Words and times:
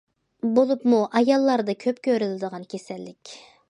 بولۇپمۇ 0.55 1.03
ئاياللاردا 1.21 1.79
كۆپ 1.87 2.03
كۆرۈلىدىغان 2.09 2.71
كېسەللىك. 2.75 3.41